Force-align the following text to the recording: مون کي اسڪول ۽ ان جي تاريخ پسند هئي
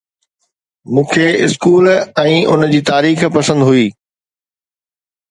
مون 0.93 1.05
کي 1.11 1.25
اسڪول 1.43 1.85
۽ 2.21 2.33
ان 2.53 2.65
جي 2.71 2.79
تاريخ 2.91 3.19
پسند 3.35 3.61
هئي 3.67 3.85